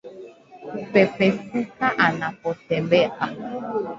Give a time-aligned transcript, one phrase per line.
[0.71, 3.11] Kupepesuka anapotembea